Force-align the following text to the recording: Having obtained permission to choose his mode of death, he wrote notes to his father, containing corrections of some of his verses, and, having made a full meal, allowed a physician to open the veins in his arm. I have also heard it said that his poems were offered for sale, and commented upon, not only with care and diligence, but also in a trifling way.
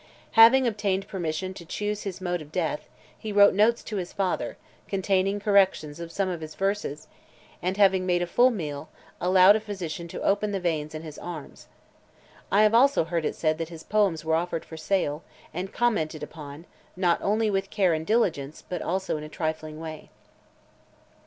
Having 0.31 0.65
obtained 0.65 1.07
permission 1.07 1.53
to 1.53 1.63
choose 1.63 2.01
his 2.01 2.19
mode 2.19 2.41
of 2.41 2.51
death, 2.51 2.87
he 3.15 3.31
wrote 3.31 3.53
notes 3.53 3.83
to 3.83 3.97
his 3.97 4.11
father, 4.11 4.57
containing 4.87 5.39
corrections 5.39 5.99
of 5.99 6.11
some 6.11 6.27
of 6.27 6.41
his 6.41 6.55
verses, 6.55 7.07
and, 7.61 7.77
having 7.77 8.03
made 8.07 8.23
a 8.23 8.25
full 8.25 8.49
meal, 8.49 8.89
allowed 9.21 9.55
a 9.55 9.59
physician 9.59 10.07
to 10.07 10.23
open 10.23 10.51
the 10.53 10.59
veins 10.59 10.95
in 10.95 11.03
his 11.03 11.19
arm. 11.19 11.53
I 12.51 12.63
have 12.63 12.73
also 12.73 13.03
heard 13.03 13.25
it 13.25 13.35
said 13.35 13.59
that 13.59 13.69
his 13.69 13.83
poems 13.83 14.25
were 14.25 14.33
offered 14.33 14.65
for 14.65 14.75
sale, 14.75 15.23
and 15.53 15.71
commented 15.71 16.23
upon, 16.23 16.65
not 16.95 17.21
only 17.21 17.51
with 17.51 17.69
care 17.69 17.93
and 17.93 18.03
diligence, 18.03 18.63
but 18.67 18.81
also 18.81 19.17
in 19.17 19.23
a 19.23 19.29
trifling 19.29 19.79
way. 19.79 20.09